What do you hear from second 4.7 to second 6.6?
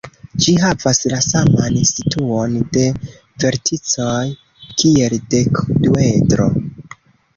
kiel dekduedro.